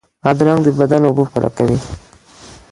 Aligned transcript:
بادرنګ 0.23 0.61
د 0.65 0.67
بدن 0.79 1.01
اوبه 1.07 1.23
پوره 1.31 1.49
کوي. 1.57 1.77